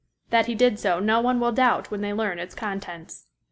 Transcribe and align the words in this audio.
That 0.31 0.47
he 0.47 0.55
did 0.55 0.79
so 0.79 0.99
no 0.99 1.21
one 1.21 1.39
will 1.39 1.51
doubt 1.51 1.91
when 1.91 2.01
they 2.01 2.11
learn 2.11 2.39
its 2.39 2.55
contents. 2.55 3.27